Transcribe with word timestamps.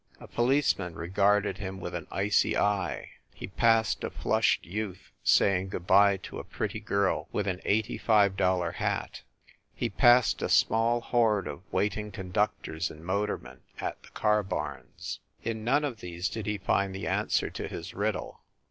A 0.19 0.27
policeman 0.27 0.95
re 0.95 1.09
garded 1.09 1.59
him 1.59 1.79
with 1.79 1.93
an 1.93 2.07
icy 2.09 2.57
eye. 2.57 3.11
He 3.35 3.45
passed 3.45 4.03
a 4.03 4.09
flushed 4.09 4.65
youth 4.65 5.11
saying 5.23 5.69
good 5.69 5.85
by 5.85 6.17
to 6.25 6.39
a 6.39 6.43
pretty 6.43 6.79
girl 6.79 7.27
with 7.31 7.45
an 7.45 7.61
eighty 7.65 7.99
five 7.99 8.35
dollar 8.35 8.71
hat. 8.71 9.21
He 9.75 9.89
passed 9.91 10.41
a 10.41 10.49
small 10.49 11.01
horde 11.01 11.47
of 11.47 11.61
waiting 11.71 12.11
conductors 12.11 12.89
and 12.89 13.05
motormen 13.05 13.59
at 13.79 14.01
the 14.01 14.09
car 14.09 14.41
barns. 14.41 15.19
In 15.43 15.63
none 15.63 15.83
of 15.83 15.99
these 15.99 16.29
did 16.29 16.47
he 16.47 16.57
find 16.57 16.95
the 16.95 17.05
answer 17.05 17.51
to 17.51 17.67
his 17.67 17.93
rid 17.93 18.13
dle. 18.13 18.41